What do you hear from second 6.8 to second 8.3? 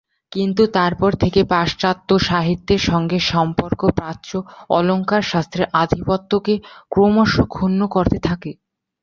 ক্রমশ ক্ষুণ্ণ করতে